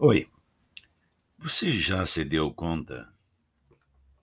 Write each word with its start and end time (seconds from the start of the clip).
Oi, 0.00 0.30
você 1.36 1.72
já 1.72 2.06
se 2.06 2.24
deu 2.24 2.54
conta 2.54 3.12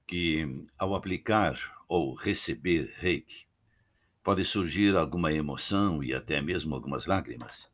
que 0.08 0.64
ao 0.78 0.96
aplicar 0.96 1.84
ou 1.86 2.16
receber 2.16 2.94
reiki, 2.96 3.46
pode 4.24 4.46
surgir 4.46 4.96
alguma 4.96 5.34
emoção 5.34 6.02
e 6.02 6.14
até 6.14 6.42
mesmo 6.42 6.74
algumas 6.74 7.06
lágrimas, 7.06 7.70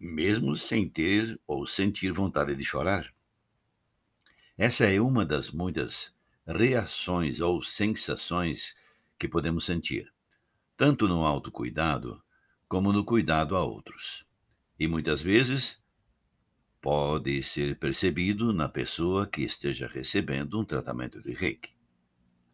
mesmo 0.00 0.56
sem 0.56 0.88
ter 0.88 1.40
ou 1.46 1.64
sentir 1.64 2.10
vontade 2.10 2.56
de 2.56 2.64
chorar? 2.64 3.14
Essa 4.58 4.86
é 4.86 5.00
uma 5.00 5.24
das 5.24 5.52
muitas 5.52 6.12
reações 6.44 7.40
ou 7.40 7.62
sensações 7.62 8.74
que 9.16 9.28
podemos 9.28 9.64
sentir, 9.64 10.12
tanto 10.76 11.06
no 11.06 11.24
autocuidado 11.24 12.20
como 12.66 12.92
no 12.92 13.04
cuidado 13.04 13.54
a 13.54 13.62
outros. 13.64 14.26
E 14.76 14.88
muitas 14.88 15.22
vezes 15.22 15.80
pode 16.86 17.42
ser 17.42 17.76
percebido 17.80 18.52
na 18.52 18.68
pessoa 18.68 19.26
que 19.26 19.42
esteja 19.42 19.88
recebendo 19.88 20.60
um 20.60 20.64
tratamento 20.64 21.20
de 21.20 21.32
reiki. 21.32 21.74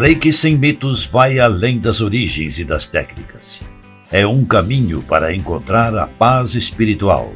Reiki 0.00 0.32
sem 0.32 0.56
mitos 0.56 1.04
vai 1.04 1.38
além 1.38 1.78
das 1.78 2.00
origens 2.00 2.58
e 2.58 2.64
das 2.64 2.86
técnicas. 2.86 3.62
É 4.10 4.26
um 4.26 4.46
caminho 4.46 5.02
para 5.02 5.34
encontrar 5.34 5.94
a 5.94 6.06
paz 6.06 6.54
espiritual. 6.54 7.34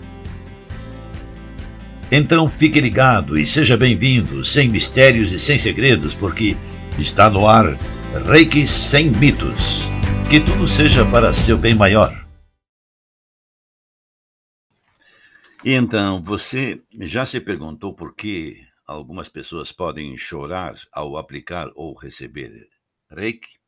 Então 2.10 2.48
fique 2.48 2.80
ligado 2.80 3.38
e 3.38 3.44
seja 3.44 3.76
bem-vindo, 3.76 4.42
sem 4.42 4.70
mistérios 4.70 5.30
e 5.32 5.38
sem 5.38 5.58
segredos, 5.58 6.14
porque 6.14 6.56
está 6.98 7.28
no 7.28 7.46
ar 7.46 7.78
Reiki 8.26 8.66
sem 8.66 9.10
mitos. 9.10 9.90
Que 10.30 10.40
tudo 10.40 10.66
seja 10.66 11.04
para 11.04 11.34
seu 11.34 11.58
bem 11.58 11.74
maior. 11.74 12.18
Então, 15.62 16.22
você 16.22 16.80
já 16.98 17.26
se 17.26 17.40
perguntou 17.40 17.94
por 17.94 18.14
que 18.14 18.56
algumas 18.86 19.28
pessoas 19.28 19.72
podem 19.72 20.16
chorar 20.16 20.74
ao 20.92 21.16
aplicar 21.16 21.70
ou 21.74 21.94
receber 21.94 22.68
reiki? 23.10 23.58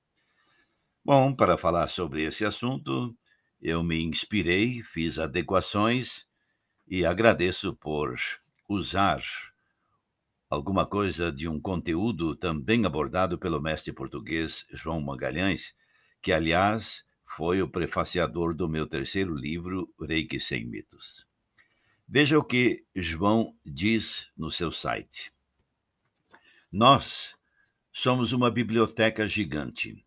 Bom, 1.05 1.35
para 1.35 1.57
falar 1.57 1.87
sobre 1.87 2.23
esse 2.23 2.45
assunto, 2.45 3.17
eu 3.61 3.83
me 3.83 4.03
inspirei, 4.03 4.83
fiz 4.83 5.19
adequações 5.19 6.27
e 6.87 7.07
agradeço 7.07 7.75
por 7.75 8.15
usar 8.69 9.21
alguma 10.49 10.87
coisa 10.87 11.33
de 11.33 11.49
um 11.49 11.61
conteúdo 11.61 12.37
também 12.37 12.85
abordado 12.85 13.39
pelo 13.39 13.61
mestre 13.61 13.93
português 13.93 14.67
João 14.73 15.01
Magalhães, 15.01 15.75
que, 16.23 16.33
aliás, 16.33 17.05
foi 17.25 17.61
o 17.61 17.69
prefaciador 17.69 18.55
do 18.55 18.69
meu 18.69 18.87
terceiro 18.87 19.35
livro, 19.35 19.93
Reiki 20.01 20.39
Sem 20.39 20.65
Mitos. 20.65 21.26
Veja 22.09 22.39
o 22.39 22.45
que 22.45 22.85
João 22.95 23.53
diz 23.65 24.31
no 24.37 24.49
seu 24.49 24.71
site. 24.71 25.33
Nós 26.71 27.35
somos 27.93 28.33
uma 28.33 28.49
biblioteca 28.49 29.27
gigante, 29.27 30.07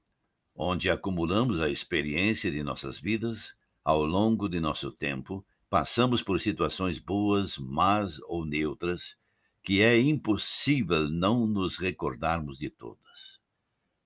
onde 0.55 0.89
acumulamos 0.89 1.59
a 1.59 1.69
experiência 1.69 2.49
de 2.49 2.63
nossas 2.63 3.01
vidas 3.01 3.53
ao 3.83 4.05
longo 4.05 4.47
de 4.47 4.61
nosso 4.61 4.91
tempo, 4.93 5.45
passamos 5.69 6.21
por 6.21 6.39
situações 6.39 6.99
boas, 6.99 7.57
más 7.57 8.19
ou 8.27 8.45
neutras, 8.45 9.17
que 9.61 9.81
é 9.81 9.99
impossível 9.99 11.09
não 11.09 11.45
nos 11.45 11.77
recordarmos 11.77 12.57
de 12.57 12.69
todas. 12.69 13.41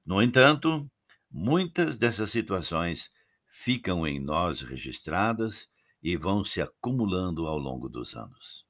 No 0.04 0.20
entanto, 0.20 0.90
muitas 1.30 1.96
dessas 1.96 2.32
situações 2.32 3.12
ficam 3.46 4.08
em 4.08 4.20
nós 4.20 4.62
registradas 4.62 5.70
e 6.04 6.18
vão 6.18 6.44
se 6.44 6.62
acumulando 6.62 7.48
ao 7.48 7.58
longo 7.58 7.88
dos 7.88 8.16
anos. 8.16 8.68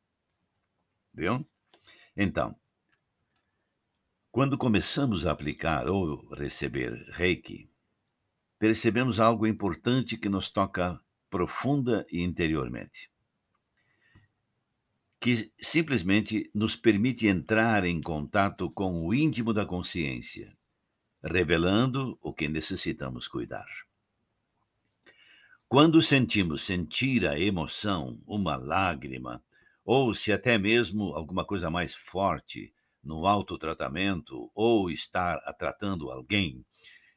Viu? 1.12 1.46
Então, 2.16 2.56
quando 4.32 4.58
começamos 4.58 5.26
a 5.26 5.32
aplicar 5.32 5.88
ou 5.88 6.28
receber 6.34 6.94
reiki, 7.14 7.70
percebemos 8.60 9.20
algo 9.20 9.48
importante 9.48 10.16
que 10.16 10.30
nos 10.30 10.52
toca 10.52 11.00
profunda 11.30 12.06
e 12.12 12.22
interiormente. 12.22 13.12
Que 15.20 15.52
simplesmente 15.58 16.52
nos 16.54 16.76
permite 16.76 17.28
entrar 17.28 17.84
em 17.86 18.00
contato 18.00 18.70
com 18.70 19.06
o 19.06 19.14
íntimo 19.14 19.54
da 19.54 19.66
consciência, 19.66 20.56
revelando 21.24 22.18
o 22.22 22.34
que 22.34 22.48
necessitamos 22.48 23.28
cuidar. 23.28 23.68
Quando 25.74 26.04
sentimos 26.04 26.62
sentir 26.62 27.26
a 27.26 27.40
emoção, 27.40 28.22
uma 28.28 28.56
lágrima, 28.56 29.44
ou 29.84 30.14
se 30.14 30.32
até 30.32 30.56
mesmo 30.56 31.16
alguma 31.16 31.44
coisa 31.44 31.68
mais 31.68 31.96
forte 31.96 32.72
no 33.04 33.26
autotratamento 33.26 34.52
ou 34.54 34.92
estar 34.92 35.40
tratando 35.58 36.12
alguém, 36.12 36.64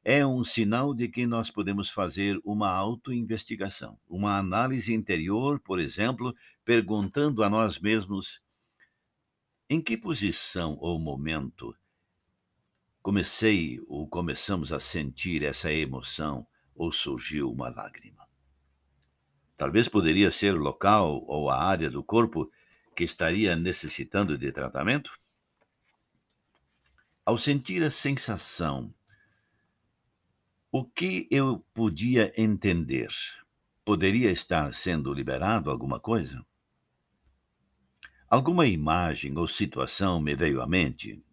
é 0.03 0.25
um 0.25 0.43
sinal 0.43 0.95
de 0.95 1.07
que 1.07 1.27
nós 1.27 1.51
podemos 1.51 1.91
fazer 1.91 2.41
uma 2.47 2.71
autoinvestigação, 2.71 3.99
uma 4.09 4.39
análise 4.39 4.95
interior, 4.95 5.61
por 5.61 5.79
exemplo, 5.79 6.35
perguntando 6.65 7.45
a 7.45 7.51
nós 7.51 7.79
mesmos 7.79 8.41
em 9.69 9.83
que 9.83 9.99
posição 9.99 10.79
ou 10.81 10.99
momento 10.99 11.77
comecei 13.03 13.79
ou 13.87 14.09
começamos 14.09 14.73
a 14.73 14.81
sentir 14.81 15.43
essa 15.43 15.71
emoção 15.71 16.47
ou 16.75 16.91
surgiu 16.91 17.53
uma 17.53 17.69
lágrima. 17.69 18.26
Talvez 19.57 19.89
poderia 19.89 20.31
ser 20.31 20.55
o 20.55 20.63
local 20.63 21.25
ou 21.27 21.49
a 21.49 21.63
área 21.63 21.91
do 21.91 22.05
corpo 22.05 22.51
que 22.95 23.05
estaria 23.05 23.57
necessitando 23.57 24.37
de 24.37 24.53
tratamento? 24.53 25.19
Ao 27.25 27.39
sentir 27.39 27.83
a 27.83 27.91
sensação, 27.91 28.95
o 30.71 30.85
que 30.85 31.27
eu 31.31 31.65
podia 31.73 32.33
entender? 32.37 33.09
Poderia 33.85 34.31
estar 34.31 34.75
sendo 34.75 35.13
liberado 35.15 35.71
alguma 35.71 35.99
coisa? 35.99 36.45
Alguma 38.29 38.67
imagem 38.67 39.39
ou 39.39 39.49
situação 39.49 40.21
me 40.21 40.35
veio 40.35 40.61
à 40.61 40.67
mente? 40.67 41.25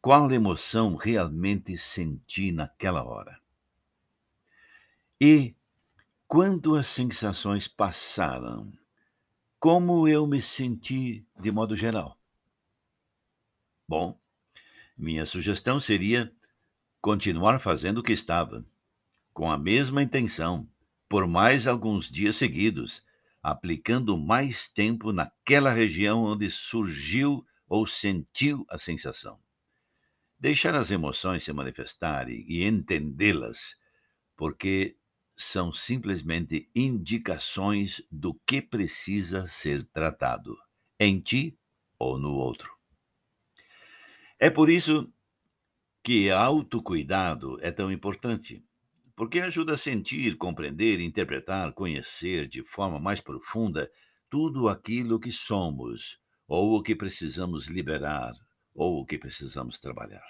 Qual 0.00 0.30
emoção 0.30 0.94
realmente 0.94 1.76
senti 1.76 2.52
naquela 2.52 3.02
hora? 3.02 3.40
E 5.20 5.54
quando 6.30 6.76
as 6.76 6.86
sensações 6.86 7.66
passaram, 7.66 8.72
como 9.58 10.06
eu 10.06 10.28
me 10.28 10.40
senti 10.40 11.26
de 11.36 11.50
modo 11.50 11.74
geral? 11.74 12.16
Bom, 13.88 14.16
minha 14.96 15.26
sugestão 15.26 15.80
seria 15.80 16.32
continuar 17.00 17.58
fazendo 17.58 17.98
o 17.98 18.02
que 18.04 18.12
estava, 18.12 18.64
com 19.34 19.50
a 19.50 19.58
mesma 19.58 20.04
intenção, 20.04 20.70
por 21.08 21.26
mais 21.26 21.66
alguns 21.66 22.08
dias 22.08 22.36
seguidos, 22.36 23.04
aplicando 23.42 24.16
mais 24.16 24.68
tempo 24.68 25.12
naquela 25.12 25.72
região 25.72 26.22
onde 26.22 26.48
surgiu 26.48 27.44
ou 27.68 27.88
sentiu 27.88 28.64
a 28.70 28.78
sensação. 28.78 29.36
Deixar 30.38 30.76
as 30.76 30.92
emoções 30.92 31.42
se 31.42 31.52
manifestarem 31.52 32.44
e 32.46 32.62
entendê-las, 32.64 33.74
porque 34.36 34.96
são 35.42 35.72
simplesmente 35.72 36.70
indicações 36.74 38.02
do 38.10 38.34
que 38.46 38.60
precisa 38.60 39.46
ser 39.46 39.82
tratado, 39.84 40.56
em 40.98 41.18
ti 41.18 41.58
ou 41.98 42.18
no 42.18 42.34
outro. 42.34 42.70
É 44.38 44.50
por 44.50 44.68
isso 44.68 45.12
que 46.02 46.30
autocuidado 46.30 47.58
é 47.60 47.70
tão 47.70 47.90
importante? 47.90 48.64
Porque 49.16 49.40
ajuda 49.40 49.74
a 49.74 49.78
sentir, 49.78 50.36
compreender, 50.36 51.00
interpretar, 51.00 51.72
conhecer 51.72 52.46
de 52.46 52.62
forma 52.62 52.98
mais 52.98 53.20
profunda 53.20 53.90
tudo 54.28 54.68
aquilo 54.68 55.20
que 55.20 55.32
somos, 55.32 56.18
ou 56.46 56.76
o 56.76 56.82
que 56.82 56.94
precisamos 56.94 57.66
liberar, 57.66 58.32
ou 58.74 59.00
o 59.00 59.06
que 59.06 59.18
precisamos 59.18 59.78
trabalhar. 59.78 60.28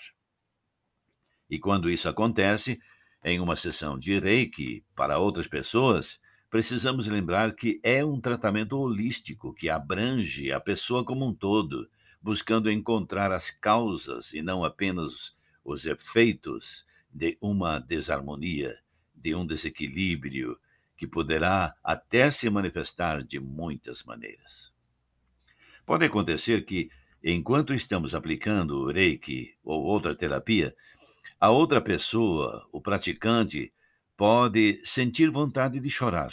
E 1.48 1.58
quando 1.58 1.90
isso 1.90 2.08
acontece, 2.08 2.80
em 3.24 3.40
uma 3.40 3.56
sessão 3.56 3.98
de 3.98 4.18
reiki 4.18 4.84
para 4.94 5.18
outras 5.18 5.46
pessoas, 5.46 6.18
precisamos 6.48 7.06
lembrar 7.06 7.54
que 7.54 7.80
é 7.82 8.04
um 8.04 8.20
tratamento 8.20 8.78
holístico 8.78 9.52
que 9.52 9.68
abrange 9.68 10.50
a 10.50 10.60
pessoa 10.60 11.04
como 11.04 11.26
um 11.26 11.34
todo, 11.34 11.88
buscando 12.20 12.70
encontrar 12.70 13.30
as 13.32 13.50
causas 13.50 14.32
e 14.32 14.42
não 14.42 14.64
apenas 14.64 15.36
os 15.64 15.86
efeitos 15.86 16.84
de 17.12 17.36
uma 17.40 17.78
desarmonia, 17.78 18.78
de 19.14 19.34
um 19.34 19.46
desequilíbrio 19.46 20.58
que 20.96 21.06
poderá 21.06 21.74
até 21.82 22.30
se 22.30 22.48
manifestar 22.50 23.22
de 23.22 23.40
muitas 23.40 24.04
maneiras. 24.04 24.72
Pode 25.86 26.04
acontecer 26.04 26.64
que, 26.64 26.90
enquanto 27.24 27.74
estamos 27.74 28.14
aplicando 28.14 28.82
o 28.82 28.92
Reiki 28.92 29.54
ou 29.64 29.82
outra 29.82 30.14
terapia, 30.14 30.74
a 31.40 31.48
outra 31.48 31.80
pessoa, 31.80 32.68
o 32.70 32.82
praticante, 32.82 33.72
pode 34.14 34.78
sentir 34.84 35.30
vontade 35.30 35.80
de 35.80 35.88
chorar. 35.88 36.30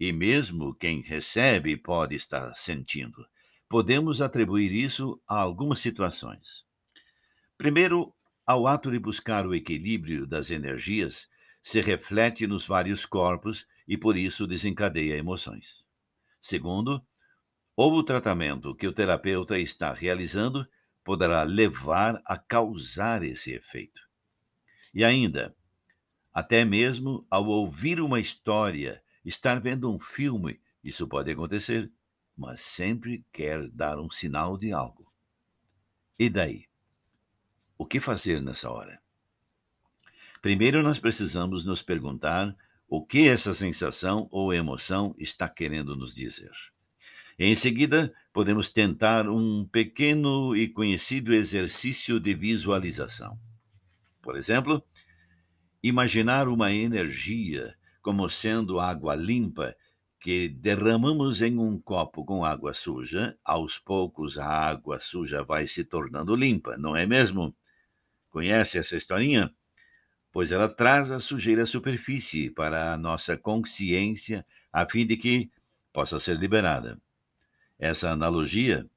E 0.00 0.14
mesmo 0.14 0.74
quem 0.74 1.02
recebe 1.02 1.76
pode 1.76 2.14
estar 2.14 2.54
sentindo. 2.54 3.26
Podemos 3.68 4.22
atribuir 4.22 4.72
isso 4.72 5.20
a 5.28 5.38
algumas 5.38 5.78
situações. 5.80 6.64
Primeiro, 7.58 8.14
ao 8.46 8.66
ato 8.66 8.90
de 8.90 8.98
buscar 8.98 9.46
o 9.46 9.54
equilíbrio 9.54 10.26
das 10.26 10.50
energias, 10.50 11.28
se 11.60 11.82
reflete 11.82 12.46
nos 12.46 12.66
vários 12.66 13.04
corpos 13.04 13.66
e 13.86 13.98
por 13.98 14.16
isso 14.16 14.46
desencadeia 14.46 15.18
emoções. 15.18 15.84
Segundo, 16.40 17.04
ou 17.76 17.92
o 17.92 18.02
tratamento 18.02 18.74
que 18.74 18.88
o 18.88 18.92
terapeuta 18.92 19.58
está 19.58 19.92
realizando 19.92 20.66
poderá 21.04 21.42
levar 21.42 22.18
a 22.24 22.38
causar 22.38 23.22
esse 23.22 23.52
efeito. 23.52 24.09
E 24.92 25.04
ainda, 25.04 25.54
até 26.32 26.64
mesmo 26.64 27.26
ao 27.30 27.46
ouvir 27.46 28.00
uma 28.00 28.20
história, 28.20 29.02
estar 29.24 29.60
vendo 29.60 29.92
um 29.92 29.98
filme, 29.98 30.60
isso 30.82 31.06
pode 31.06 31.30
acontecer, 31.30 31.90
mas 32.36 32.60
sempre 32.60 33.24
quer 33.32 33.68
dar 33.68 33.98
um 33.98 34.08
sinal 34.08 34.56
de 34.56 34.72
algo. 34.72 35.12
E 36.18 36.28
daí? 36.28 36.66
O 37.76 37.86
que 37.86 38.00
fazer 38.00 38.42
nessa 38.42 38.70
hora? 38.70 39.00
Primeiro, 40.42 40.82
nós 40.82 40.98
precisamos 40.98 41.64
nos 41.64 41.82
perguntar 41.82 42.56
o 42.88 43.04
que 43.04 43.28
essa 43.28 43.54
sensação 43.54 44.26
ou 44.30 44.52
emoção 44.52 45.14
está 45.18 45.48
querendo 45.48 45.94
nos 45.94 46.14
dizer. 46.14 46.50
Em 47.38 47.54
seguida, 47.54 48.12
podemos 48.32 48.68
tentar 48.68 49.28
um 49.28 49.64
pequeno 49.64 50.54
e 50.56 50.68
conhecido 50.68 51.32
exercício 51.32 52.18
de 52.18 52.34
visualização. 52.34 53.38
Por 54.22 54.36
exemplo, 54.36 54.82
imaginar 55.82 56.48
uma 56.48 56.72
energia 56.72 57.74
como 58.02 58.28
sendo 58.28 58.80
água 58.80 59.14
limpa 59.14 59.74
que 60.20 60.48
derramamos 60.48 61.40
em 61.40 61.58
um 61.58 61.80
copo 61.80 62.24
com 62.24 62.44
água 62.44 62.74
suja, 62.74 63.38
aos 63.44 63.78
poucos 63.78 64.38
a 64.38 64.46
água 64.46 65.00
suja 65.00 65.42
vai 65.42 65.66
se 65.66 65.84
tornando 65.84 66.36
limpa, 66.36 66.76
não 66.76 66.94
é 66.94 67.06
mesmo? 67.06 67.54
Conhece 68.30 68.78
essa 68.78 68.96
historinha? 68.96 69.54
pois 70.32 70.52
ela 70.52 70.68
traz 70.68 71.10
a 71.10 71.18
sujeira 71.18 71.62
à 71.62 71.66
superfície 71.66 72.50
para 72.50 72.92
a 72.92 72.96
nossa 72.96 73.36
consciência, 73.36 74.46
a 74.72 74.88
fim 74.88 75.06
de 75.06 75.16
que 75.16 75.50
possa 75.92 76.18
ser 76.18 76.36
liberada. 76.36 77.00
Essa 77.78 78.10
analogia 78.10 78.88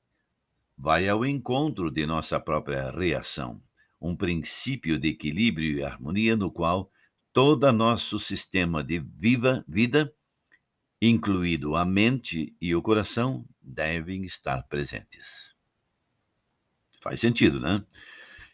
vai 0.78 1.08
ao 1.08 1.25
encontro 1.25 1.90
de 1.90 2.06
nossa 2.06 2.40
própria 2.40 2.92
reação, 2.92 3.62
um 4.04 4.16
princípio 4.16 5.00
de 5.00 5.10
equilíbrio 5.10 5.78
e 5.78 5.84
harmonia 5.84 6.36
no 6.36 6.52
qual 6.52 6.92
todo 7.32 7.72
nosso 7.72 8.20
sistema 8.20 8.84
de 8.84 9.00
viva 9.00 9.66
vida, 9.68 10.14
incluído 11.02 11.76
a 11.76 11.86
mente 11.86 12.56
e 12.62 12.76
o 12.76 12.82
coração, 12.82 13.48
devem 13.62 14.26
estar 14.26 14.62
presentes. 14.68 15.56
Faz 17.02 17.20
sentido, 17.20 17.60
né? 17.60 17.84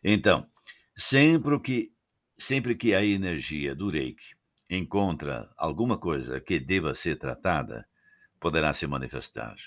Então, 0.04 0.48
sempre 0.96 1.60
que 1.60 1.94
Sempre 2.40 2.74
que 2.74 2.94
a 2.94 3.04
energia 3.04 3.76
do 3.76 3.90
reiki 3.90 4.34
encontra 4.70 5.54
alguma 5.58 5.98
coisa 5.98 6.40
que 6.40 6.58
deva 6.58 6.96
ser 6.96 7.18
tratada, 7.18 7.86
poderá 8.40 8.74
se 8.74 8.88
manifestar. 8.88 9.58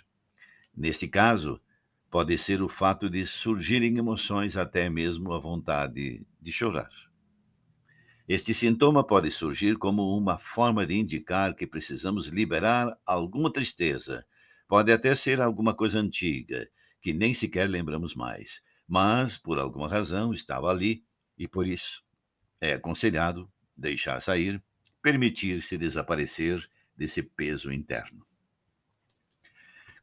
Neste 0.74 1.06
caso, 1.06 1.60
pode 2.12 2.36
ser 2.36 2.60
o 2.60 2.68
fato 2.68 3.08
de 3.08 3.24
surgirem 3.24 3.96
emoções, 3.96 4.54
até 4.54 4.90
mesmo 4.90 5.32
a 5.32 5.38
vontade 5.38 6.22
de 6.38 6.52
chorar. 6.52 6.90
Este 8.28 8.52
sintoma 8.52 9.02
pode 9.02 9.30
surgir 9.30 9.78
como 9.78 10.14
uma 10.14 10.38
forma 10.38 10.84
de 10.84 10.94
indicar 10.94 11.54
que 11.54 11.66
precisamos 11.66 12.26
liberar 12.26 12.94
alguma 13.06 13.50
tristeza. 13.50 14.26
Pode 14.68 14.92
até 14.92 15.14
ser 15.14 15.40
alguma 15.40 15.72
coisa 15.72 16.00
antiga, 16.00 16.68
que 17.00 17.14
nem 17.14 17.32
sequer 17.32 17.66
lembramos 17.66 18.14
mais, 18.14 18.60
mas 18.86 19.38
por 19.38 19.58
alguma 19.58 19.88
razão 19.88 20.34
estava 20.34 20.68
ali 20.70 21.02
e 21.38 21.48
por 21.48 21.66
isso 21.66 22.04
é 22.60 22.74
aconselhado 22.74 23.50
deixar 23.74 24.20
sair, 24.20 24.62
permitir-se 25.00 25.78
desaparecer 25.78 26.62
desse 26.94 27.22
peso 27.22 27.72
interno. 27.72 28.26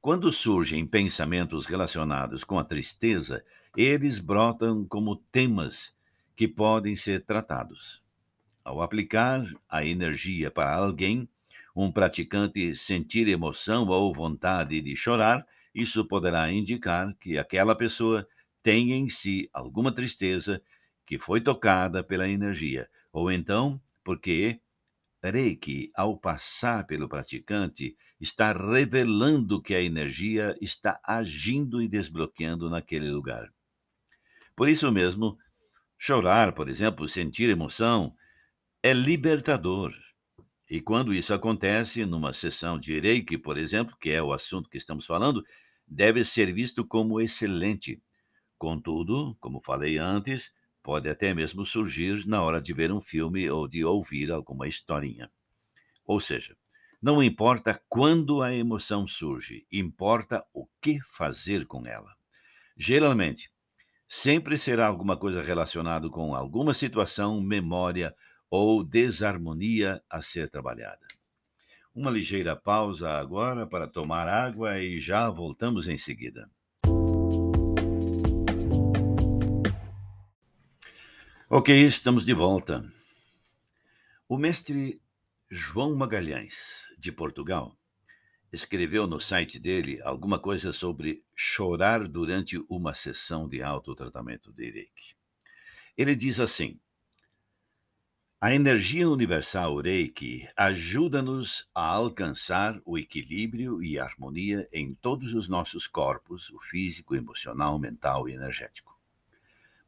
Quando 0.02 0.32
surgem 0.32 0.86
pensamentos 0.86 1.66
relacionados 1.66 2.46
com 2.46 2.58
a 2.58 2.64
tristeza, 2.64 3.44
eles 3.76 4.18
brotam 4.18 4.86
como 4.86 5.18
temas 5.18 5.94
que 6.38 6.48
podem 6.48 6.96
ser 6.96 7.26
tratados. 7.26 8.02
Ao 8.64 8.82
aplicar 8.82 9.44
a 9.68 9.86
energia 9.86 10.50
para 10.50 10.74
alguém, 10.74 11.28
um 11.76 11.92
praticante 11.92 12.74
sentir 12.78 13.28
emoção 13.28 13.86
ou 13.88 14.14
vontade 14.14 14.80
de 14.80 14.96
chorar, 14.96 15.46
isso 15.76 16.06
poderá 16.06 16.50
indicar 16.50 17.14
que 17.20 17.38
aquela 17.38 17.76
pessoa 17.76 18.26
tem 18.64 18.94
em 18.94 19.10
si 19.10 19.50
alguma 19.52 19.92
tristeza 19.92 20.62
que 21.06 21.20
foi 21.20 21.42
tocada 21.42 22.02
pela 22.02 22.30
energia, 22.30 22.90
ou 23.12 23.30
então 23.30 23.82
porque 24.02 24.62
Reiki, 25.22 25.90
ao 25.96 26.18
passar 26.18 26.88
pelo 26.88 27.10
praticante, 27.10 27.96
está 28.20 28.54
revelando 28.54 29.62
que 29.62 29.76
a 29.76 29.82
energia 29.82 30.56
está 30.62 31.00
agindo 31.04 31.82
e 31.82 31.88
desbloqueando 31.88 32.70
naquele 32.70 33.10
lugar. 33.10 33.52
Por 34.56 34.70
isso 34.70 34.92
mesmo, 34.92 35.38
chorar, 35.98 36.54
por 36.54 36.70
exemplo, 36.70 37.08
sentir 37.08 37.50
emoção, 37.50 38.16
é 38.82 38.94
libertador. 38.94 39.94
E 40.70 40.80
quando 40.80 41.14
isso 41.14 41.34
acontece 41.34 42.06
numa 42.06 42.32
sessão 42.32 42.78
de 42.78 43.00
Reiki, 43.00 43.38
por 43.38 43.58
exemplo, 43.58 43.98
que 44.00 44.12
é 44.12 44.22
o 44.22 44.32
assunto 44.32 44.70
que 44.70 44.78
estamos 44.78 45.06
falando, 45.06 45.44
deve 45.88 46.24
ser 46.24 46.54
visto 46.54 46.86
como 46.86 47.20
excelente. 47.20 48.02
Contudo, 48.58 49.36
como 49.40 49.62
falei 49.66 49.98
antes, 49.98 50.54
pode 50.90 51.08
até 51.08 51.36
mesmo 51.36 51.64
surgir 51.68 52.26
na 52.26 52.42
hora 52.42 52.60
de 52.60 52.74
ver 52.74 52.92
um 52.92 53.00
filme 53.00 53.48
ou 53.48 53.68
de 53.68 53.86
ouvir 53.86 54.32
alguma 54.32 54.68
historinha. 54.68 55.32
Ou 56.04 56.20
seja, 56.20 56.58
não 57.00 57.22
importa 57.22 57.80
quando 57.88 58.42
a 58.42 58.52
emoção 58.56 59.06
surge, 59.06 59.68
importa 59.72 60.44
o 60.52 60.68
que 60.82 61.00
fazer 61.02 61.68
com 61.68 61.86
ela. 61.86 62.16
Geralmente, 62.76 63.52
sempre 64.08 64.58
será 64.58 64.88
alguma 64.88 65.16
coisa 65.16 65.44
relacionada 65.44 66.10
com 66.10 66.34
alguma 66.34 66.74
situação, 66.74 67.40
memória 67.40 68.12
ou 68.50 68.84
desarmonia 68.84 70.02
a 70.10 70.24
ser 70.24 70.50
trabalhada. 70.50 71.06
Uma 71.94 72.10
ligeira 72.10 72.56
pausa 72.56 73.12
agora 73.12 73.68
para 73.68 73.88
tomar 73.88 74.28
água 74.28 74.80
e 74.80 75.00
já 75.00 75.30
voltamos 75.30 75.88
em 75.88 75.98
seguida. 75.98 76.50
Ok, 81.52 81.76
estamos 81.76 82.28
de 82.28 82.34
volta. 82.36 82.88
O 84.28 84.38
mestre 84.38 85.02
João 85.50 85.96
Magalhães, 85.96 86.86
de 86.96 87.12
Portugal, 87.12 87.76
escreveu 88.54 89.08
no 89.08 89.20
site 89.20 89.58
dele 89.58 90.00
alguma 90.04 90.38
coisa 90.38 90.72
sobre 90.72 91.24
chorar 91.36 92.08
durante 92.08 92.64
uma 92.70 92.94
sessão 92.94 93.50
de 93.50 93.64
autotratamento 93.64 94.54
de 94.54 94.70
Reiki. 94.70 95.16
Ele 95.98 96.16
diz 96.16 96.40
assim: 96.40 96.80
A 98.40 98.54
energia 98.54 99.10
universal 99.10 99.76
Reiki 99.78 100.48
ajuda-nos 100.56 101.68
a 101.74 101.84
alcançar 101.84 102.80
o 102.86 102.96
equilíbrio 102.96 103.82
e 103.82 103.98
harmonia 103.98 104.70
em 104.72 104.94
todos 104.94 105.34
os 105.34 105.50
nossos 105.50 105.88
corpos, 105.88 106.52
o 106.52 106.60
físico, 106.60 107.16
emocional, 107.16 107.80
mental 107.80 108.30
e 108.30 108.34
energético. 108.34 108.99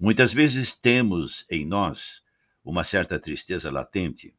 Muitas 0.01 0.33
vezes 0.33 0.73
temos 0.73 1.45
em 1.47 1.63
nós 1.63 2.23
uma 2.65 2.83
certa 2.83 3.19
tristeza 3.19 3.71
latente. 3.71 4.33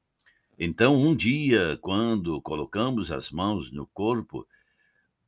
Então, 0.59 1.01
um 1.01 1.15
dia, 1.15 1.79
quando 1.81 2.43
colocamos 2.43 3.13
as 3.13 3.31
mãos 3.31 3.71
no 3.71 3.87
corpo, 3.87 4.45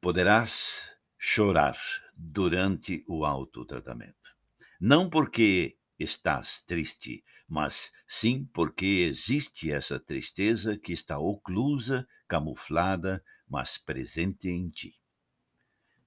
poderás 0.00 0.90
chorar 1.16 1.78
durante 2.16 3.04
o 3.06 3.24
autotratamento. 3.24 4.34
Não 4.80 5.08
porque 5.08 5.76
estás 6.00 6.60
triste, 6.62 7.24
mas 7.48 7.92
sim 8.04 8.44
porque 8.52 9.06
existe 9.08 9.70
essa 9.70 10.00
tristeza 10.00 10.76
que 10.76 10.92
está 10.92 11.16
oclusa, 11.16 12.08
camuflada, 12.26 13.22
mas 13.48 13.78
presente 13.78 14.48
em 14.48 14.66
ti. 14.66 14.96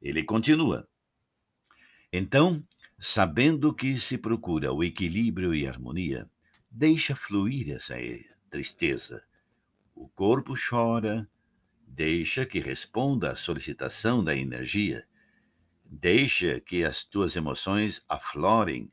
Ele 0.01 0.21
continua. 0.21 0.85
Então, 2.11 2.61
sabendo 2.99 3.73
que 3.73 3.95
se 3.97 4.17
procura 4.17 4.73
o 4.73 4.83
equilíbrio 4.83 5.53
e 5.53 5.67
harmonia, 5.67 6.29
deixa 6.69 7.15
fluir 7.15 7.71
essa 7.71 7.95
tristeza. 8.49 9.23
O 9.95 10.07
corpo 10.09 10.53
chora, 10.55 11.29
deixa 11.85 12.45
que 12.45 12.59
responda 12.59 13.31
à 13.31 13.35
solicitação 13.35 14.23
da 14.23 14.35
energia. 14.35 15.07
Deixa 15.85 16.59
que 16.59 16.83
as 16.83 17.03
tuas 17.03 17.35
emoções 17.35 18.03
aflorem 18.09 18.91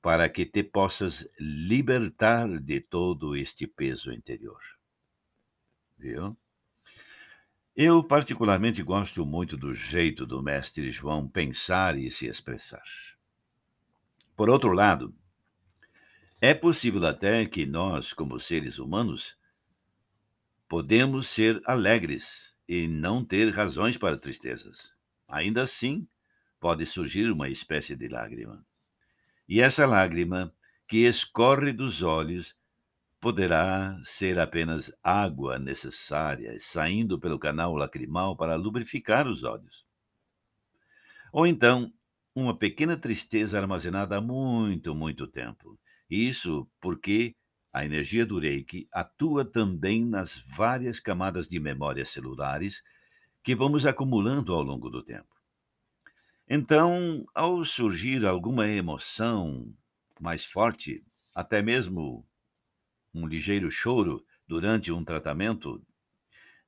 para 0.00 0.28
que 0.28 0.46
te 0.46 0.62
possas 0.62 1.28
libertar 1.38 2.60
de 2.60 2.80
todo 2.80 3.34
este 3.34 3.66
peso 3.66 4.12
interior. 4.12 4.60
Viu? 5.98 6.36
Eu, 7.74 8.02
particularmente, 8.04 8.82
gosto 8.82 9.26
muito 9.26 9.56
do 9.56 9.74
jeito 9.74 10.24
do 10.24 10.42
mestre 10.42 10.90
João 10.90 11.28
pensar 11.28 11.98
e 11.98 12.10
se 12.10 12.26
expressar. 12.26 13.15
Por 14.36 14.50
outro 14.50 14.72
lado, 14.72 15.14
é 16.38 16.52
possível 16.52 17.06
até 17.06 17.46
que 17.46 17.64
nós, 17.64 18.12
como 18.12 18.38
seres 18.38 18.78
humanos, 18.78 19.38
podemos 20.68 21.26
ser 21.26 21.62
alegres 21.64 22.54
e 22.68 22.86
não 22.86 23.24
ter 23.24 23.50
razões 23.50 23.96
para 23.96 24.18
tristezas. 24.18 24.92
Ainda 25.30 25.62
assim, 25.62 26.06
pode 26.60 26.84
surgir 26.84 27.30
uma 27.30 27.48
espécie 27.48 27.96
de 27.96 28.08
lágrima. 28.08 28.62
E 29.48 29.62
essa 29.62 29.86
lágrima, 29.86 30.52
que 30.86 30.98
escorre 30.98 31.72
dos 31.72 32.02
olhos, 32.02 32.54
poderá 33.18 33.98
ser 34.04 34.38
apenas 34.38 34.92
água 35.02 35.58
necessária 35.58 36.58
saindo 36.60 37.18
pelo 37.18 37.38
canal 37.38 37.74
lacrimal 37.74 38.36
para 38.36 38.54
lubrificar 38.54 39.26
os 39.26 39.44
olhos. 39.44 39.86
Ou 41.32 41.46
então, 41.46 41.90
uma 42.36 42.54
pequena 42.54 42.98
tristeza 42.98 43.58
armazenada 43.58 44.18
há 44.18 44.20
muito, 44.20 44.94
muito 44.94 45.26
tempo. 45.26 45.78
Isso 46.08 46.68
porque 46.78 47.34
a 47.72 47.82
energia 47.82 48.26
do 48.26 48.38
Reiki 48.38 48.86
atua 48.92 49.42
também 49.42 50.04
nas 50.04 50.38
várias 50.54 51.00
camadas 51.00 51.48
de 51.48 51.58
memórias 51.58 52.10
celulares 52.10 52.82
que 53.42 53.56
vamos 53.56 53.86
acumulando 53.86 54.52
ao 54.52 54.62
longo 54.62 54.90
do 54.90 55.02
tempo. 55.02 55.34
Então, 56.46 57.24
ao 57.34 57.64
surgir 57.64 58.26
alguma 58.26 58.68
emoção 58.68 59.74
mais 60.20 60.44
forte, 60.44 61.02
até 61.34 61.62
mesmo 61.62 62.22
um 63.14 63.26
ligeiro 63.26 63.70
choro 63.70 64.22
durante 64.46 64.92
um 64.92 65.02
tratamento, 65.02 65.82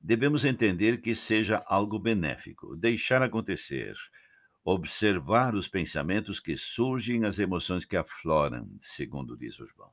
devemos 0.01 0.47
entender 0.47 1.03
que 1.03 1.15
seja 1.15 1.63
algo 1.67 1.99
benéfico, 1.99 2.75
deixar 2.75 3.21
acontecer, 3.23 3.95
observar 4.71 5.55
os 5.55 5.67
pensamentos 5.67 6.39
que 6.39 6.55
surgem, 6.55 7.25
as 7.25 7.39
emoções 7.39 7.87
que 7.87 7.97
afloram, 7.97 8.71
segundo 8.79 9.35
diz 9.35 9.59
o 9.59 9.67
João. 9.67 9.91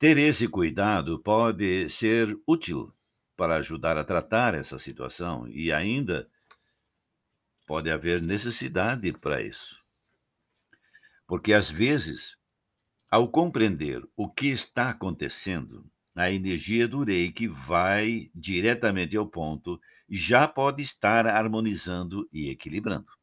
Ter 0.00 0.18
esse 0.18 0.48
cuidado 0.48 1.20
pode 1.20 1.88
ser 1.88 2.36
útil 2.44 2.92
para 3.36 3.54
ajudar 3.54 3.96
a 3.96 4.04
tratar 4.04 4.54
essa 4.54 4.80
situação 4.80 5.46
e 5.46 5.72
ainda 5.72 6.28
pode 7.64 7.88
haver 7.88 8.20
necessidade 8.20 9.12
para 9.12 9.40
isso. 9.40 9.80
Porque 11.24 11.52
às 11.52 11.70
vezes 11.70 12.36
ao 13.08 13.28
compreender 13.28 14.02
o 14.16 14.28
que 14.28 14.48
está 14.48 14.90
acontecendo, 14.90 15.88
a 16.16 16.32
energia 16.32 16.88
do 16.88 17.04
reiki 17.04 17.46
vai 17.46 18.28
diretamente 18.34 19.16
ao 19.16 19.24
ponto 19.24 19.80
e 20.08 20.16
já 20.16 20.48
pode 20.48 20.82
estar 20.82 21.26
harmonizando 21.26 22.28
e 22.32 22.50
equilibrando. 22.50 23.15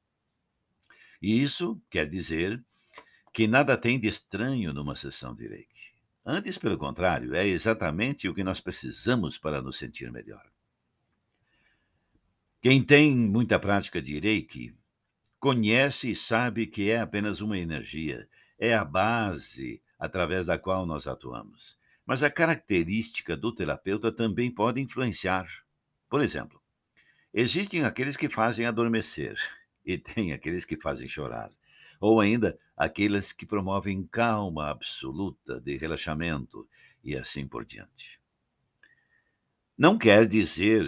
E 1.23 1.41
isso 1.41 1.81
quer 1.89 2.09
dizer 2.09 2.61
que 3.33 3.47
nada 3.47 3.77
tem 3.77 3.97
de 3.97 4.09
estranho 4.09 4.73
numa 4.73 4.93
sessão 4.93 5.33
de 5.33 5.47
reiki. 5.47 5.93
Antes, 6.25 6.57
pelo 6.57 6.77
contrário, 6.77 7.33
é 7.33 7.47
exatamente 7.47 8.27
o 8.27 8.35
que 8.35 8.43
nós 8.43 8.59
precisamos 8.59 9.37
para 9.37 9.61
nos 9.61 9.77
sentir 9.77 10.11
melhor. 10.11 10.45
Quem 12.61 12.83
tem 12.83 13.15
muita 13.15 13.57
prática 13.57 14.01
de 14.01 14.19
reiki 14.19 14.75
conhece 15.39 16.11
e 16.11 16.15
sabe 16.15 16.67
que 16.67 16.89
é 16.89 16.99
apenas 16.99 17.39
uma 17.39 17.57
energia 17.57 18.27
é 18.59 18.73
a 18.73 18.83
base 18.83 19.81
através 19.97 20.45
da 20.45 20.59
qual 20.59 20.85
nós 20.85 21.07
atuamos. 21.07 21.77
Mas 22.05 22.21
a 22.21 22.29
característica 22.29 23.37
do 23.37 23.55
terapeuta 23.55 24.11
também 24.11 24.51
pode 24.51 24.81
influenciar. 24.81 25.47
Por 26.09 26.21
exemplo, 26.21 26.61
existem 27.33 27.85
aqueles 27.85 28.17
que 28.17 28.27
fazem 28.27 28.65
adormecer 28.65 29.37
e 29.85 29.97
tem 29.97 30.31
aqueles 30.31 30.65
que 30.65 30.79
fazem 30.79 31.07
chorar. 31.07 31.49
Ou 31.99 32.19
ainda 32.19 32.57
aqueles 32.75 33.31
que 33.31 33.45
promovem 33.45 34.05
calma 34.07 34.69
absoluta 34.69 35.59
de 35.61 35.77
relaxamento 35.77 36.67
e 37.03 37.15
assim 37.15 37.47
por 37.47 37.65
diante. 37.65 38.19
Não 39.77 39.97
quer 39.97 40.27
dizer 40.27 40.85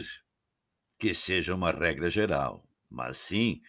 que 0.98 1.14
seja 1.14 1.56
uma 1.56 1.72
regra 1.72 2.10
geral, 2.10 2.68
mas 2.90 3.18
sim 3.18 3.62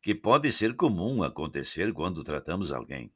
que 0.00 0.14
pode 0.14 0.52
ser 0.52 0.74
comum 0.74 1.22
acontecer 1.22 1.92
quando 1.92 2.22
tratamos 2.22 2.72
alguém. 2.72 3.12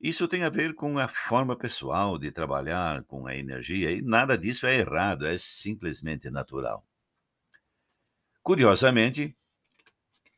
Isso 0.00 0.26
tem 0.26 0.42
a 0.42 0.48
ver 0.48 0.74
com 0.74 0.98
a 0.98 1.06
forma 1.06 1.56
pessoal 1.56 2.18
de 2.18 2.32
trabalhar 2.32 3.04
com 3.04 3.26
a 3.26 3.36
energia 3.36 3.92
e 3.92 4.02
nada 4.02 4.36
disso 4.36 4.66
é 4.66 4.78
errado, 4.78 5.24
é 5.24 5.38
simplesmente 5.38 6.28
natural. 6.28 6.84
Curiosamente, 8.42 9.36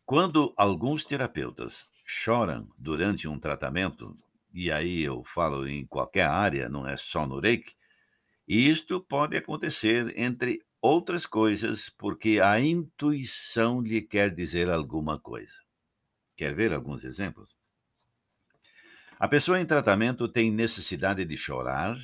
quando 0.06 0.52
alguns 0.56 1.04
terapeutas 1.04 1.86
choram 2.06 2.68
durante 2.78 3.26
um 3.26 3.38
tratamento, 3.38 4.14
e 4.52 4.70
aí 4.70 5.02
eu 5.02 5.24
falo 5.24 5.66
em 5.66 5.86
qualquer 5.86 6.26
área, 6.26 6.68
não 6.68 6.86
é 6.86 6.96
só 6.96 7.26
no 7.26 7.40
Reiki, 7.40 7.74
isto 8.46 9.00
pode 9.00 9.36
acontecer 9.36 10.12
entre 10.18 10.60
outras 10.80 11.24
coisas 11.24 11.88
porque 11.88 12.38
a 12.38 12.60
intuição 12.60 13.80
lhe 13.80 14.02
quer 14.02 14.34
dizer 14.34 14.68
alguma 14.68 15.18
coisa. 15.18 15.54
Quer 16.36 16.54
ver 16.54 16.74
alguns 16.74 17.04
exemplos? 17.04 17.56
A 19.18 19.26
pessoa 19.26 19.58
em 19.58 19.64
tratamento 19.64 20.28
tem 20.28 20.50
necessidade 20.50 21.24
de 21.24 21.36
chorar 21.38 21.96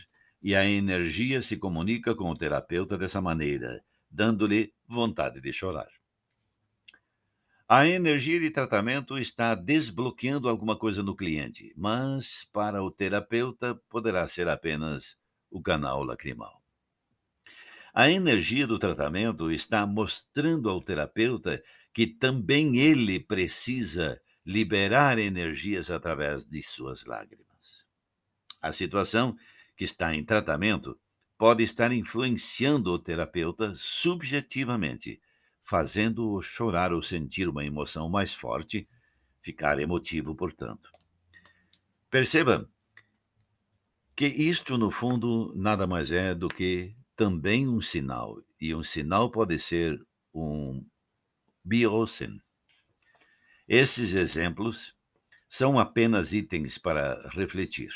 e 0.43 0.57
a 0.57 0.65
energia 0.65 1.43
se 1.43 1.59
comunica 1.59 2.15
com 2.15 2.31
o 2.31 2.37
terapeuta 2.37 2.97
dessa 2.97 3.21
maneira, 3.21 3.85
dando-lhe 4.11 4.73
vontade 4.89 5.41
de 5.43 5.53
chorar. 5.53 6.00
A 7.73 7.87
energia 7.87 8.41
de 8.41 8.51
tratamento 8.51 9.17
está 9.17 9.55
desbloqueando 9.55 10.49
alguma 10.49 10.77
coisa 10.77 11.05
no 11.05 11.15
cliente, 11.15 11.73
mas 11.77 12.45
para 12.53 12.83
o 12.83 12.91
terapeuta 12.91 13.77
poderá 13.89 14.27
ser 14.27 14.49
apenas 14.49 15.17
o 15.49 15.63
canal 15.63 16.03
lacrimal. 16.03 16.61
A 17.95 18.11
energia 18.11 18.67
do 18.67 18.77
tratamento 18.77 19.53
está 19.53 19.87
mostrando 19.87 20.69
ao 20.69 20.83
terapeuta 20.83 21.63
que 21.95 22.09
também 22.09 22.79
ele 22.79 23.21
precisa 23.21 24.21
liberar 24.45 25.17
energias 25.21 25.93
através 25.93 26.45
de 26.45 26.61
suas 26.65 27.05
lágrimas. 27.05 27.87
A 28.61 28.73
situação 28.73 29.37
que 29.77 29.85
está 29.85 30.13
em 30.13 30.25
tratamento 30.25 30.99
pode 31.39 31.63
estar 31.63 31.93
influenciando 31.93 32.91
o 32.91 32.99
terapeuta 32.99 33.73
subjetivamente, 33.77 35.21
fazendo-o 35.71 36.43
chorar 36.43 36.93
ou 36.93 37.01
sentir 37.01 37.49
uma 37.49 37.65
emoção 37.65 38.11
mais 38.11 38.35
forte, 38.35 38.89
ficar 39.41 39.79
emotivo, 39.79 40.35
portanto. 40.35 40.91
Perceba 42.11 42.69
que 44.17 44.27
isto, 44.27 44.77
no 44.77 44.91
fundo, 44.91 45.53
nada 45.55 45.87
mais 45.87 46.11
é 46.11 46.35
do 46.35 46.49
que 46.49 46.97
também 47.15 47.69
um 47.69 47.81
sinal, 47.81 48.43
e 48.61 48.75
um 48.75 48.83
sinal 48.83 49.31
pode 49.31 49.61
ser 49.61 50.05
um 50.35 50.85
biosen, 51.65 52.43
esses 53.69 54.15
exemplos 54.15 54.97
são 55.49 55.79
apenas 55.79 56.33
itens 56.33 56.79
para 56.79 57.29
refletir 57.29 57.93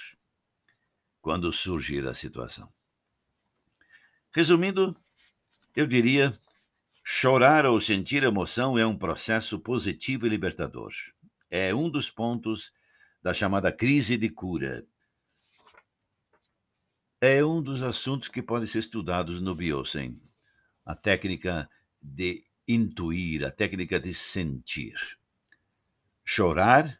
quando 1.20 1.50
surgir 1.50 2.06
a 2.06 2.14
situação. 2.14 2.72
Resumindo, 4.32 4.96
eu 5.74 5.88
diria: 5.88 6.38
chorar 7.04 7.66
ou 7.66 7.78
sentir 7.80 8.24
emoção 8.24 8.78
é 8.78 8.86
um 8.86 8.96
processo 8.96 9.60
positivo 9.60 10.26
e 10.26 10.30
libertador. 10.30 10.90
É 11.50 11.74
um 11.74 11.90
dos 11.90 12.10
pontos 12.10 12.72
da 13.22 13.34
chamada 13.34 13.70
crise 13.70 14.16
de 14.16 14.30
cura. 14.30 14.86
É 17.20 17.44
um 17.44 17.62
dos 17.62 17.82
assuntos 17.82 18.28
que 18.28 18.42
podem 18.42 18.66
ser 18.66 18.78
estudados 18.78 19.40
no 19.40 19.54
Biosen. 19.54 20.20
A 20.84 20.94
técnica 20.94 21.68
de 22.00 22.42
intuir, 22.66 23.44
a 23.44 23.50
técnica 23.50 24.00
de 24.00 24.12
sentir. 24.14 24.94
Chorar, 26.24 26.98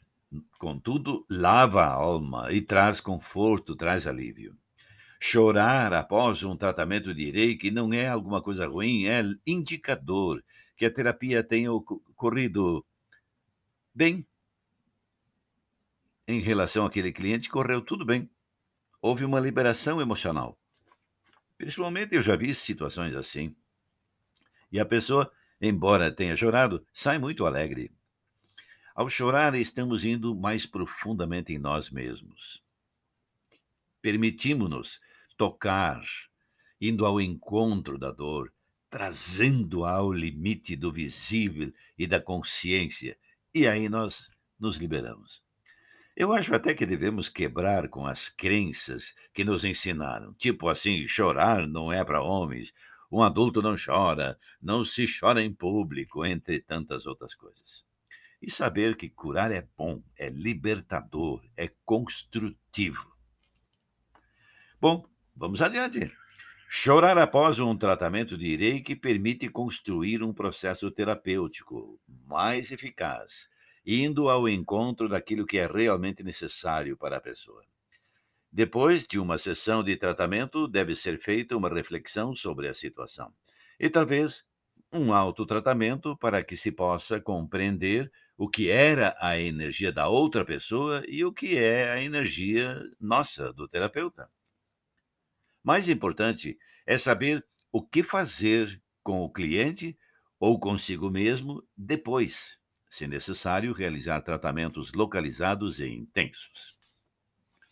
contudo, 0.58 1.26
lava 1.30 1.82
a 1.82 1.92
alma 1.92 2.52
e 2.52 2.60
traz 2.60 3.00
conforto, 3.00 3.74
traz 3.74 4.06
alívio. 4.06 4.56
Chorar 5.20 5.92
após 5.92 6.42
um 6.42 6.56
tratamento 6.56 7.14
de 7.14 7.30
reiki 7.30 7.70
não 7.70 7.92
é 7.92 8.08
alguma 8.08 8.42
coisa 8.42 8.66
ruim, 8.66 9.06
é 9.06 9.22
indicador 9.46 10.44
que 10.76 10.84
a 10.84 10.90
terapia 10.90 11.42
tenha 11.42 11.70
corrido 12.14 12.84
bem 13.94 14.26
em 16.26 16.40
relação 16.40 16.86
àquele 16.86 17.12
cliente, 17.12 17.48
correu 17.48 17.80
tudo 17.80 18.04
bem. 18.04 18.28
Houve 19.00 19.24
uma 19.24 19.40
liberação 19.40 20.00
emocional. 20.00 20.58
Principalmente 21.56 22.14
eu 22.14 22.22
já 22.22 22.36
vi 22.36 22.54
situações 22.54 23.14
assim. 23.14 23.54
E 24.72 24.80
a 24.80 24.84
pessoa, 24.84 25.30
embora 25.60 26.10
tenha 26.10 26.36
chorado, 26.36 26.84
sai 26.92 27.18
muito 27.18 27.46
alegre. 27.46 27.92
Ao 28.94 29.08
chorar, 29.10 29.54
estamos 29.54 30.04
indo 30.04 30.34
mais 30.34 30.66
profundamente 30.66 31.52
em 31.52 31.58
nós 31.58 31.90
mesmos. 31.90 32.64
Permitimos-nos 34.04 35.00
tocar, 35.34 36.04
indo 36.78 37.06
ao 37.06 37.18
encontro 37.18 37.96
da 37.96 38.10
dor, 38.10 38.52
trazendo 38.90 39.86
ao 39.86 40.12
limite 40.12 40.76
do 40.76 40.92
visível 40.92 41.72
e 41.96 42.06
da 42.06 42.20
consciência, 42.20 43.16
e 43.54 43.66
aí 43.66 43.88
nós 43.88 44.28
nos 44.60 44.76
liberamos. 44.76 45.42
Eu 46.14 46.34
acho 46.34 46.54
até 46.54 46.74
que 46.74 46.84
devemos 46.84 47.30
quebrar 47.30 47.88
com 47.88 48.06
as 48.06 48.28
crenças 48.28 49.14
que 49.32 49.42
nos 49.42 49.64
ensinaram. 49.64 50.34
Tipo 50.34 50.68
assim, 50.68 51.06
chorar 51.06 51.66
não 51.66 51.90
é 51.90 52.04
para 52.04 52.22
homens, 52.22 52.74
um 53.10 53.22
adulto 53.22 53.62
não 53.62 53.74
chora, 53.74 54.38
não 54.60 54.84
se 54.84 55.06
chora 55.18 55.42
em 55.42 55.50
público, 55.50 56.26
entre 56.26 56.60
tantas 56.60 57.06
outras 57.06 57.34
coisas. 57.34 57.86
E 58.42 58.50
saber 58.50 58.98
que 58.98 59.08
curar 59.08 59.50
é 59.50 59.66
bom, 59.78 60.02
é 60.18 60.28
libertador, 60.28 61.42
é 61.56 61.70
construtivo. 61.86 63.13
Bom, 64.84 65.02
vamos 65.34 65.62
adiante. 65.62 66.12
Chorar 66.68 67.16
após 67.16 67.58
um 67.58 67.74
tratamento 67.74 68.36
de 68.36 68.54
reiki 68.54 68.94
permite 68.94 69.48
construir 69.48 70.22
um 70.22 70.30
processo 70.30 70.90
terapêutico 70.90 71.98
mais 72.06 72.70
eficaz 72.70 73.48
indo 73.86 74.28
ao 74.28 74.46
encontro 74.46 75.08
daquilo 75.08 75.46
que 75.46 75.56
é 75.56 75.66
realmente 75.66 76.22
necessário 76.22 76.98
para 76.98 77.16
a 77.16 77.20
pessoa. 77.22 77.64
Depois 78.52 79.06
de 79.06 79.18
uma 79.18 79.38
sessão 79.38 79.82
de 79.82 79.96
tratamento, 79.96 80.68
deve 80.68 80.94
ser 80.94 81.18
feita 81.18 81.56
uma 81.56 81.70
reflexão 81.70 82.34
sobre 82.34 82.68
a 82.68 82.74
situação 82.74 83.32
e 83.80 83.88
talvez 83.88 84.44
um 84.92 85.14
autotratamento 85.14 86.14
para 86.18 86.44
que 86.44 86.58
se 86.58 86.70
possa 86.70 87.18
compreender 87.18 88.12
o 88.36 88.50
que 88.50 88.68
era 88.68 89.16
a 89.18 89.40
energia 89.40 89.90
da 89.90 90.08
outra 90.08 90.44
pessoa 90.44 91.02
e 91.08 91.24
o 91.24 91.32
que 91.32 91.56
é 91.56 91.90
a 91.90 92.02
energia 92.02 92.78
nossa, 93.00 93.50
do 93.50 93.66
terapeuta. 93.66 94.28
Mais 95.64 95.88
importante 95.88 96.56
é 96.86 96.96
saber 96.96 97.44
o 97.72 97.82
que 97.82 98.04
fazer 98.04 98.80
com 99.02 99.24
o 99.24 99.32
cliente 99.32 99.98
ou 100.38 100.60
consigo 100.60 101.10
mesmo 101.10 101.66
depois 101.76 102.58
se 102.94 103.08
necessário, 103.08 103.72
realizar 103.72 104.20
tratamentos 104.22 104.92
localizados 104.92 105.80
e 105.80 105.88
intensos. 105.88 106.78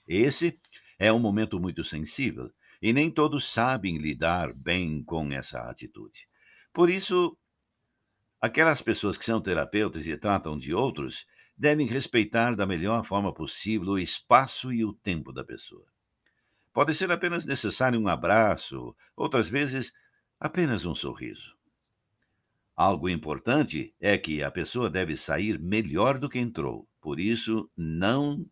Esse 0.07 0.59
é 0.99 1.13
um 1.13 1.21
momento 1.21 1.61
muito 1.61 1.85
sensível 1.85 2.51
e 2.81 2.93
nem 2.93 3.09
todos 3.09 3.49
sabem 3.49 3.99
lidar 3.99 4.53
bem 4.53 5.01
com 5.05 5.33
essa 5.33 5.61
atitude. 5.61 6.27
Por 6.73 6.91
isso, 6.91 7.39
aquelas 8.41 8.83
pessoas 8.83 9.17
que 9.17 9.25
são 9.25 9.41
terapeutas 9.41 10.09
e 10.09 10.17
tratam 10.17 10.59
de 10.59 10.75
outros 10.75 11.25
devem 11.57 11.87
respeitar 11.87 12.57
da 12.57 12.67
melhor 12.67 13.05
forma 13.05 13.33
possível 13.33 13.91
o 13.91 13.99
espaço 14.01 14.73
e 14.73 14.85
o 14.85 14.93
tempo 14.93 15.33
da 15.33 15.45
pessoa. 15.45 15.92
Pode 16.73 16.95
ser 16.95 17.11
apenas 17.11 17.45
necessário 17.45 18.01
um 18.01 18.09
abraço, 18.09 18.97
outras 19.15 19.49
vezes 19.49 19.93
apenas 20.41 20.85
um 20.85 20.95
sorriso. 20.95 21.55
Algo 22.75 23.09
importante 23.09 23.95
é 24.01 24.17
que 24.17 24.43
a 24.43 24.51
pessoa 24.51 24.89
deve 24.89 25.17
sair 25.17 25.59
melhor 25.59 26.19
do 26.19 26.29
que 26.29 26.39
entrou. 26.39 26.89
Por 27.01 27.21
isso, 27.21 27.71
não 27.77 28.47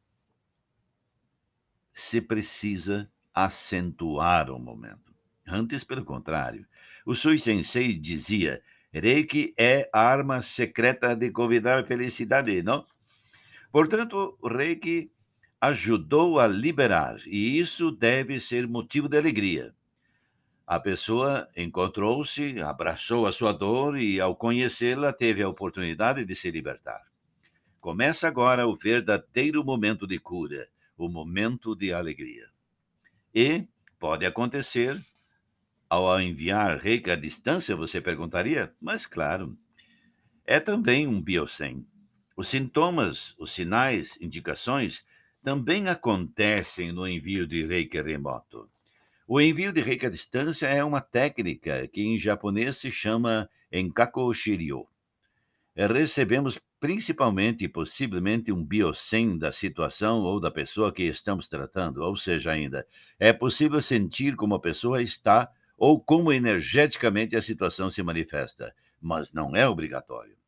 se 1.93 2.21
precisa 2.21 3.11
acentuar 3.35 4.51
o 4.51 4.59
momento. 4.59 5.15
Antes, 5.47 5.83
pelo 5.83 6.05
contrário. 6.05 6.67
O 7.07 7.15
Sui 7.15 7.39
Sensei 7.39 7.97
dizia: 7.97 8.63
Reiki 8.93 9.55
é 9.57 9.89
a 9.93 10.01
arma 10.01 10.43
secreta 10.43 11.17
de 11.17 11.31
convidar 11.31 11.87
felicidade, 11.87 12.63
não? 12.63 12.87
Portanto, 13.73 14.39
Reiki 14.45 15.11
ajudou 15.61 16.41
a 16.41 16.47
liberar, 16.47 17.19
e 17.27 17.59
isso 17.59 17.91
deve 17.91 18.41
ser 18.41 18.67
motivo 18.67 19.09
de 19.09 19.19
alegria. 19.19 19.75
A 20.67 20.81
pessoa 20.81 21.47
encontrou-se, 21.57 22.61
abraçou 22.63 23.27
a 23.27 23.33
sua 23.33 23.53
dor 23.53 23.99
e, 23.99 24.21
ao 24.21 24.35
conhecê-la, 24.35 25.13
teve 25.13 25.43
a 25.43 25.49
oportunidade 25.49 26.25
de 26.25 26.35
se 26.35 26.51
libertar. 26.51 27.03
Começa 27.81 28.29
agora 28.29 28.67
o 28.67 28.77
verdadeiro 28.77 29.65
momento 29.65 30.07
de 30.07 30.19
cura, 30.19 30.69
o 30.97 31.09
momento 31.09 31.75
de 31.75 31.93
alegria. 31.93 32.47
E 33.35 33.67
pode 33.99 34.25
acontecer 34.25 34.99
ao 35.89 36.21
enviar 36.21 36.79
reiki 36.79 37.11
à 37.11 37.17
distância, 37.17 37.75
você 37.75 38.01
perguntaria? 38.01 38.73
Mas 38.81 39.07
claro, 39.07 39.59
é 40.45 40.61
também 40.61 41.07
um 41.07 41.21
biosem. 41.21 41.85
Os 42.37 42.49
sintomas, 42.49 43.35
os 43.39 43.51
sinais, 43.51 44.17
indicações 44.21 45.05
também 45.43 45.89
acontecem 45.89 46.93
no 46.93 47.09
envio 47.09 47.47
de 47.47 47.65
reiki 47.65 48.01
remoto. 48.01 48.69
O 49.27 49.41
envio 49.41 49.73
de 49.73 49.81
reiki 49.81 50.07
à 50.07 50.11
distância 50.11 50.67
é 50.67 50.83
uma 50.83 51.01
técnica 51.01 51.87
que 51.89 52.03
em 52.03 52.19
japonês 52.19 52.77
se 52.77 52.91
chama 52.91 53.49
Enkako 53.73 54.35
Shiryo. 54.35 54.87
Recebemos 55.75 56.59
principalmente 56.81 57.65
e 57.65 57.69
possivelmente 57.69 58.51
um 58.51 58.65
biosen 58.65 59.39
da 59.39 59.53
situação 59.53 60.21
ou 60.23 60.41
da 60.41 60.51
pessoa 60.51 60.93
que 60.93 61.05
estamos 61.05 61.47
tratando, 61.47 62.03
ou 62.03 62.17
seja, 62.17 62.53
ainda, 62.53 62.87
é 63.19 63.33
possível 63.33 63.81
sentir 63.81 64.35
como 64.35 64.55
a 64.55 64.61
pessoa 64.61 65.01
está 65.03 65.51
ou 65.77 66.01
como 66.01 66.33
energeticamente 66.33 67.37
a 67.37 67.43
situação 67.43 67.89
se 67.89 68.03
manifesta, 68.03 68.75
mas 69.01 69.33
não 69.33 69.55
é 69.55 69.67
obrigatório. 69.67 70.40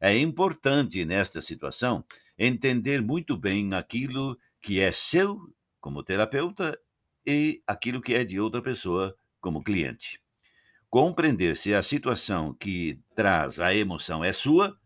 É 0.00 0.16
importante, 0.16 1.04
nesta 1.04 1.40
situação, 1.40 2.04
entender 2.38 3.00
muito 3.00 3.36
bem 3.36 3.72
aquilo 3.74 4.38
que 4.60 4.80
é 4.80 4.92
seu 4.92 5.38
como 5.80 6.02
terapeuta 6.02 6.78
e 7.24 7.62
aquilo 7.66 8.00
que 8.00 8.14
é 8.14 8.24
de 8.24 8.38
outra 8.38 8.60
pessoa 8.60 9.16
como 9.40 9.62
cliente. 9.62 10.20
Compreender 10.90 11.56
se 11.56 11.74
a 11.74 11.82
situação 11.82 12.52
que 12.54 13.00
traz 13.14 13.58
a 13.60 13.74
emoção 13.74 14.24
é 14.24 14.32
sua 14.32 14.78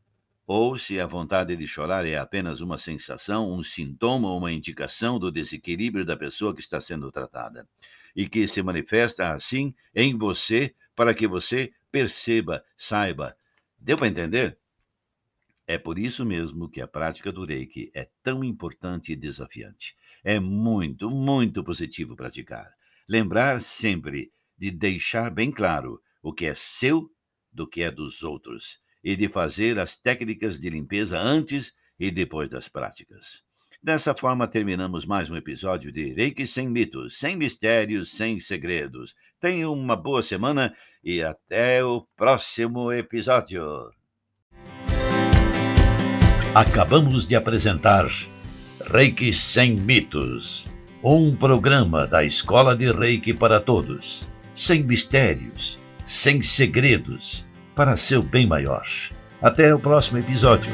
ou 0.46 0.76
se 0.76 0.98
a 0.98 1.06
vontade 1.06 1.56
de 1.56 1.66
chorar 1.66 2.04
é 2.04 2.18
apenas 2.18 2.60
uma 2.60 2.76
sensação, 2.76 3.52
um 3.52 3.62
sintoma 3.62 4.32
uma 4.32 4.52
indicação 4.52 5.18
do 5.18 5.30
desequilíbrio 5.30 6.04
da 6.04 6.16
pessoa 6.16 6.54
que 6.54 6.60
está 6.60 6.80
sendo 6.80 7.10
tratada 7.10 7.68
e 8.14 8.28
que 8.28 8.46
se 8.46 8.62
manifesta 8.62 9.32
assim 9.32 9.74
em 9.94 10.16
você 10.18 10.74
para 10.94 11.14
que 11.14 11.28
você 11.28 11.72
perceba, 11.90 12.64
saiba. 12.76 13.36
Deu 13.78 13.96
para 13.96 14.08
entender? 14.08 14.58
É 15.70 15.78
por 15.78 16.00
isso 16.00 16.26
mesmo 16.26 16.68
que 16.68 16.80
a 16.80 16.88
prática 16.88 17.30
do 17.30 17.44
Reiki 17.44 17.92
é 17.94 18.08
tão 18.24 18.42
importante 18.42 19.12
e 19.12 19.16
desafiante. 19.16 19.94
É 20.24 20.40
muito, 20.40 21.08
muito 21.08 21.62
positivo 21.62 22.16
praticar. 22.16 22.66
Lembrar 23.08 23.60
sempre 23.60 24.32
de 24.58 24.72
deixar 24.72 25.30
bem 25.30 25.52
claro 25.52 26.02
o 26.20 26.32
que 26.32 26.46
é 26.46 26.54
seu 26.56 27.08
do 27.52 27.68
que 27.68 27.82
é 27.82 27.90
dos 27.92 28.24
outros 28.24 28.80
e 29.04 29.14
de 29.14 29.28
fazer 29.28 29.78
as 29.78 29.96
técnicas 29.96 30.58
de 30.58 30.68
limpeza 30.68 31.20
antes 31.20 31.72
e 32.00 32.10
depois 32.10 32.48
das 32.48 32.68
práticas. 32.68 33.44
Dessa 33.80 34.12
forma, 34.12 34.48
terminamos 34.48 35.06
mais 35.06 35.30
um 35.30 35.36
episódio 35.36 35.92
de 35.92 36.12
Reiki 36.14 36.48
Sem 36.48 36.68
Mitos, 36.68 37.16
sem 37.16 37.36
mistérios, 37.36 38.10
sem 38.10 38.40
segredos. 38.40 39.14
Tenha 39.38 39.70
uma 39.70 39.94
boa 39.94 40.20
semana 40.20 40.74
e 41.04 41.22
até 41.22 41.84
o 41.84 42.04
próximo 42.16 42.90
episódio. 42.92 43.88
Acabamos 46.52 47.28
de 47.28 47.36
apresentar 47.36 48.08
Reiki 48.92 49.32
Sem 49.32 49.76
Mitos, 49.76 50.66
um 51.00 51.32
programa 51.36 52.08
da 52.08 52.24
Escola 52.24 52.76
de 52.76 52.90
Reiki 52.90 53.32
para 53.32 53.60
todos, 53.60 54.28
sem 54.52 54.82
mistérios, 54.82 55.80
sem 56.04 56.42
segredos, 56.42 57.46
para 57.76 57.96
seu 57.96 58.20
bem 58.20 58.48
maior. 58.48 58.84
Até 59.40 59.72
o 59.72 59.78
próximo 59.78 60.18
episódio. 60.18 60.72